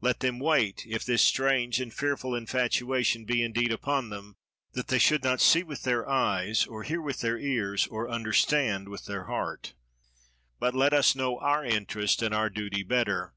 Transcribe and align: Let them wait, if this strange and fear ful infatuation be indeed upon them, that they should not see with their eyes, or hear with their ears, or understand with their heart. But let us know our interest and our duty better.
Let 0.00 0.20
them 0.20 0.38
wait, 0.38 0.86
if 0.88 1.04
this 1.04 1.20
strange 1.20 1.82
and 1.82 1.92
fear 1.92 2.16
ful 2.16 2.34
infatuation 2.34 3.26
be 3.26 3.42
indeed 3.42 3.70
upon 3.70 4.08
them, 4.08 4.36
that 4.72 4.88
they 4.88 4.98
should 4.98 5.22
not 5.22 5.38
see 5.38 5.62
with 5.62 5.82
their 5.82 6.08
eyes, 6.08 6.64
or 6.66 6.82
hear 6.84 7.02
with 7.02 7.20
their 7.20 7.36
ears, 7.38 7.86
or 7.86 8.08
understand 8.08 8.88
with 8.88 9.04
their 9.04 9.24
heart. 9.24 9.74
But 10.58 10.74
let 10.74 10.94
us 10.94 11.14
know 11.14 11.38
our 11.40 11.62
interest 11.62 12.22
and 12.22 12.32
our 12.34 12.48
duty 12.48 12.84
better. 12.84 13.34